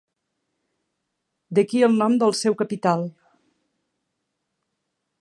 [1.59, 3.07] D'aquí el nom del seu capital: